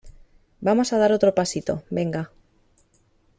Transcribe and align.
vamos 0.61 0.93
a 0.93 0.97
dar 0.97 1.11
otro 1.11 1.35
pasito, 1.35 1.83
venga. 1.91 2.31